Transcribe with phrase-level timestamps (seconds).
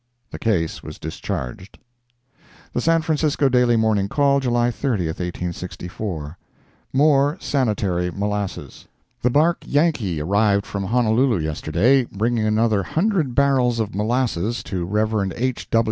[0.31, 1.77] The case was discharged
[2.73, 6.37] The San Francisco Daily Morning Call, July 30, 1864
[6.91, 8.87] MORE SANITARY MOLASSES
[9.21, 15.33] The bark Yankee arrived from Honolulu yesterday, bringing another hundred barrels of molasses to Rev.
[15.35, 15.69] H.